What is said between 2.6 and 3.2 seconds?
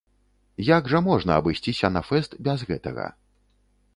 гэтага.